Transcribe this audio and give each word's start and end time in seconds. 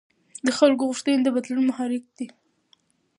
د 0.45 0.47
خلکو 0.57 0.87
غوښتنې 0.89 1.19
د 1.23 1.27
بدلون 1.35 1.63
محرک 1.69 2.03
دي 2.17 2.27